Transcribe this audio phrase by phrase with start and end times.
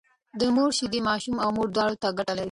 [0.39, 2.39] د مور شيدې ماشوم او مور دواړو ته ګټه لري